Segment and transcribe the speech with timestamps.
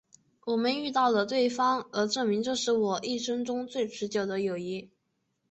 [0.47, 4.89] 我们遇到了对方而这证明是我一生中最持久的友谊。